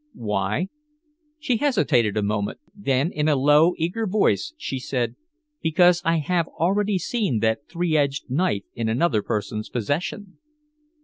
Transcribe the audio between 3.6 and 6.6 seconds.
eager voice she said: "Because I have